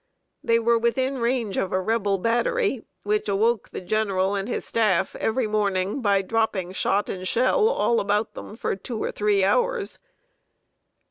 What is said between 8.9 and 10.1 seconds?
or three hours.